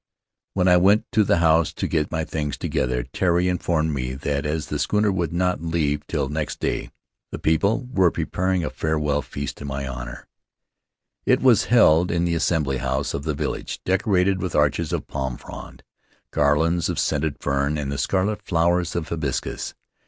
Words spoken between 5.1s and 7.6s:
would not leave till next day, the